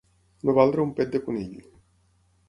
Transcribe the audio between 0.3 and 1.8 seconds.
No valer un pet de conill.